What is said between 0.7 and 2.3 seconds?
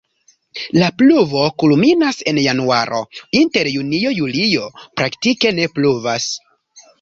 La pluvo kulminas